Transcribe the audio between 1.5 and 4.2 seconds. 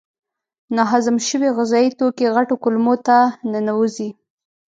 غذایي توکي غټو کولمو ته ننوزي.